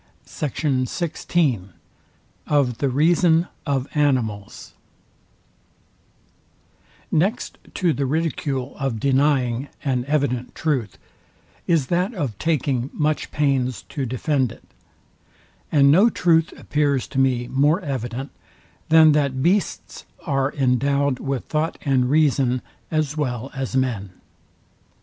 [0.25, 0.63] SECT.
[0.63, 1.69] XVI
[2.47, 4.73] OF THE REASON OF ANIMALS
[7.11, 10.97] Next to the ridicule of denying an evident truth,
[11.67, 14.63] is that of taking much pains to defend it;
[15.71, 18.31] and no truth appears to me more evident,
[18.89, 24.09] than that beasts are endowd with thought and reason as well as men.